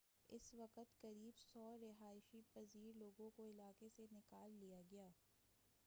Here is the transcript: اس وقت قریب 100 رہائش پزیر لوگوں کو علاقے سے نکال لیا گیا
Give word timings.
اس 0.29 0.53
وقت 0.53 0.93
قریب 1.01 1.35
100 1.39 1.65
رہائش 1.81 2.35
پزیر 2.53 2.95
لوگوں 2.95 3.29
کو 3.35 3.43
علاقے 3.43 3.89
سے 3.95 4.05
نکال 4.11 4.57
لیا 4.59 4.81
گیا 4.91 5.09